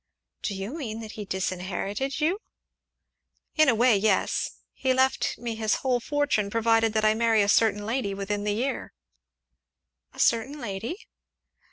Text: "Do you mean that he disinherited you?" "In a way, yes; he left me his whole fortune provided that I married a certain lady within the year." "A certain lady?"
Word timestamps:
"Do 0.41 0.55
you 0.55 0.75
mean 0.79 0.99
that 1.01 1.11
he 1.11 1.25
disinherited 1.25 2.19
you?" 2.19 2.39
"In 3.55 3.69
a 3.69 3.75
way, 3.75 3.95
yes; 3.95 4.57
he 4.73 4.95
left 4.95 5.37
me 5.37 5.53
his 5.53 5.75
whole 5.85 5.99
fortune 5.99 6.49
provided 6.49 6.93
that 6.93 7.05
I 7.05 7.13
married 7.13 7.43
a 7.43 7.47
certain 7.47 7.85
lady 7.85 8.15
within 8.15 8.43
the 8.43 8.55
year." 8.55 8.93
"A 10.11 10.17
certain 10.19 10.59
lady?" 10.59 10.95